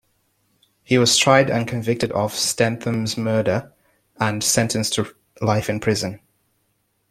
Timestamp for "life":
5.43-5.69